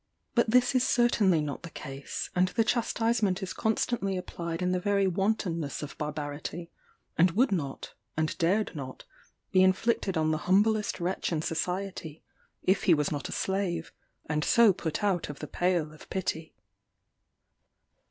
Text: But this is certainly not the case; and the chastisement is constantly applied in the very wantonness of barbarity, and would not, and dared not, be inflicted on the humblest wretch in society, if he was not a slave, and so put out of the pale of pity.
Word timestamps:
But 0.33 0.49
this 0.49 0.73
is 0.73 0.83
certainly 0.83 1.41
not 1.41 1.61
the 1.61 1.69
case; 1.69 2.31
and 2.35 2.47
the 2.47 2.63
chastisement 2.63 3.43
is 3.43 3.53
constantly 3.53 4.17
applied 4.17 4.63
in 4.63 4.71
the 4.71 4.79
very 4.79 5.05
wantonness 5.05 5.83
of 5.83 5.95
barbarity, 5.99 6.71
and 7.19 7.29
would 7.33 7.51
not, 7.51 7.93
and 8.17 8.35
dared 8.39 8.75
not, 8.75 9.03
be 9.51 9.61
inflicted 9.61 10.17
on 10.17 10.31
the 10.31 10.39
humblest 10.49 10.99
wretch 10.99 11.31
in 11.31 11.43
society, 11.43 12.23
if 12.63 12.85
he 12.85 12.95
was 12.95 13.11
not 13.11 13.29
a 13.29 13.31
slave, 13.31 13.93
and 14.25 14.43
so 14.43 14.73
put 14.73 15.03
out 15.03 15.29
of 15.29 15.37
the 15.37 15.45
pale 15.45 15.93
of 15.93 16.09
pity. 16.09 16.55